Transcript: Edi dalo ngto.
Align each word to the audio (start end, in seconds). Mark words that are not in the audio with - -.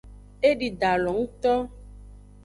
Edi 0.49 0.69
dalo 0.79 1.11
ngto. 1.19 1.53